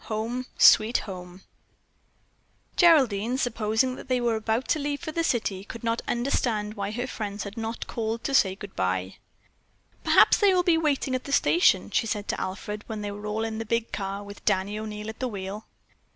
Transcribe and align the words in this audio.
HOME, 0.05 0.47
SWEET 0.57 0.97
HOME 1.05 1.43
Geraldine, 2.75 3.37
supposing 3.37 3.93
that 3.97 4.07
they 4.07 4.19
were 4.19 4.35
about 4.35 4.67
to 4.69 4.79
leave 4.79 4.99
for 4.99 5.11
the 5.11 5.23
city, 5.23 5.63
could 5.63 5.83
not 5.83 6.01
understand 6.07 6.73
why 6.73 6.89
her 6.89 7.05
friends 7.05 7.43
had 7.43 7.55
not 7.55 7.85
called 7.85 8.23
to 8.23 8.33
say 8.33 8.55
good 8.55 8.75
bye. 8.75 9.17
"Perhaps 10.03 10.37
they 10.37 10.55
will 10.55 10.63
be 10.63 10.75
waiting 10.75 11.13
at 11.13 11.25
the 11.25 11.31
station," 11.31 11.91
she 11.91 12.07
said 12.07 12.27
to 12.29 12.41
Alfred 12.41 12.83
when 12.87 13.01
they 13.01 13.11
were 13.11 13.27
all 13.27 13.43
in 13.43 13.59
the 13.59 13.63
big 13.63 13.91
car, 13.91 14.23
with 14.23 14.43
Danny 14.43 14.79
O'Neil 14.79 15.07
at 15.09 15.19
the 15.19 15.27
wheel. 15.27 15.67